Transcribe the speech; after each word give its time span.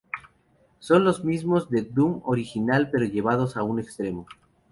Son 0.79 1.03
los 1.05 1.23
mismos 1.23 1.69
del 1.69 1.93
Doom 1.93 2.23
original, 2.25 2.89
pero 2.91 3.05
llevados 3.05 3.55
a 3.55 3.61
un 3.61 3.79
extremo. 3.79 4.25